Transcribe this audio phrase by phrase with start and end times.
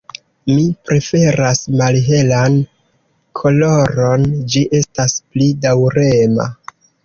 [0.51, 2.57] Mi preferas malhelan
[3.43, 6.53] koloron, ĝi estas pli daŭrema.